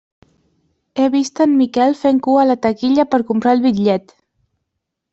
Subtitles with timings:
[1.01, 4.21] He vist en Miquel fent cua a la taquilla per comprar el bitllet.